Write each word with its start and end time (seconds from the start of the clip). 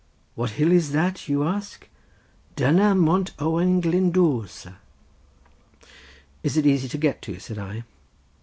What 0.33 0.49
hill 0.57 0.71
is 0.71 0.93
that, 0.93 1.29
you 1.29 1.43
ask—Dyna 1.43 2.95
Mont 2.95 3.33
Owain 3.37 3.79
Glyndwr, 3.83 4.47
sir." 4.49 4.77
"Is 6.41 6.57
it 6.57 6.65
easy 6.65 6.87
to 6.87 6.97
get 6.97 7.21
to?" 7.21 7.37
said 7.37 7.59
I. 7.59 7.83